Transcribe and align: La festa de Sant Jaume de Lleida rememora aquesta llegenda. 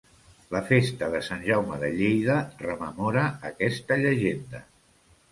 La 0.53 0.59
festa 0.67 1.09
de 1.15 1.19
Sant 1.25 1.43
Jaume 1.49 1.75
de 1.83 1.89
Lleida 1.99 2.37
rememora 2.61 3.25
aquesta 3.51 3.99
llegenda. 4.05 4.63